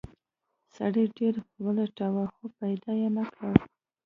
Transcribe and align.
سړي 0.75 1.05
ډیر 1.17 1.35
ولټاوه 1.65 2.25
خو 2.33 2.45
پیدا 2.59 2.91
یې 3.01 3.09
نه 3.17 3.25
کړ. 3.35 3.53